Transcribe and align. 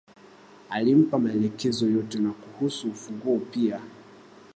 Alimpa 0.69 1.19
maelekezo 1.19 1.87
yote 1.89 2.19
na 2.19 2.31
kuhusu 2.31 2.93
funguo 2.93 3.39
pia 3.39 3.81